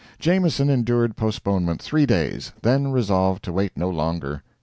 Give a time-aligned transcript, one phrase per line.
[0.17, 4.41] Jameson endured postponement three days, then resolved to wait no longer.